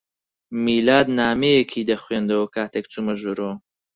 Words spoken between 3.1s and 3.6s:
ژوورەوە.